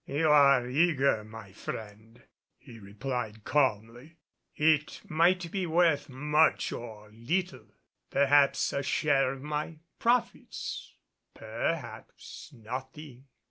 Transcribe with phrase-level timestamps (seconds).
[0.07, 2.23] "You are eager, my friend,"
[2.57, 4.17] he replied calmly.
[4.55, 7.67] "It might be worth much or little,
[8.09, 10.95] perhaps a share of my profits
[11.35, 13.27] perhaps nothing.